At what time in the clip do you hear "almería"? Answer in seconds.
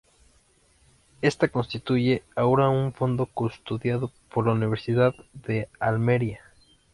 5.79-6.39